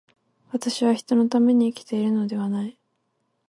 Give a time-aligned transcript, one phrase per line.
[0.51, 2.75] 私は人のために生きているのではない。